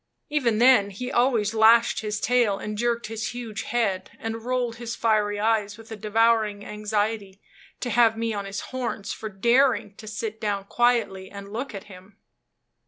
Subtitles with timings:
[0.31, 4.95] Even then he always lashed his tail, and jerked his huge head, and rolled his
[4.95, 7.39] fiery eyes with a devouring anxiety
[7.81, 11.83] to have me on his horns for daring to sit down quietly and look at
[11.83, 12.17] him.